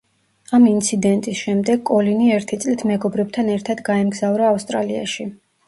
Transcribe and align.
ამ 0.57 0.63
ინციდენტის 0.69 1.41
შემდეგ 1.47 1.83
კოლინი 1.91 2.31
ერთი 2.39 2.61
წლით 2.65 2.87
მეგობრებთან 2.95 3.55
ერთად 3.59 3.87
გაემგზავრა 3.93 4.51
ავსტრალიაში. 4.57 5.31